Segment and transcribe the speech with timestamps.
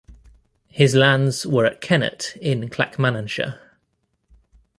[0.71, 3.59] His lands were at Kennet in Clackmannanshire.